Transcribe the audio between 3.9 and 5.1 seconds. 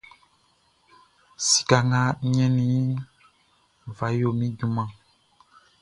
fa yoli min junmanʼn.